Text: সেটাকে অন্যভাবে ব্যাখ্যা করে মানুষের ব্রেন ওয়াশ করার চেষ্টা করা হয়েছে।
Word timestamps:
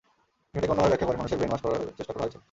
সেটাকে 0.51 0.71
অন্যভাবে 0.71 0.91
ব্যাখ্যা 0.91 1.07
করে 1.09 1.19
মানুষের 1.21 1.37
ব্রেন 1.39 1.51
ওয়াশ 1.51 1.61
করার 1.65 1.79
চেষ্টা 1.97 2.13
করা 2.13 2.23
হয়েছে। 2.23 2.39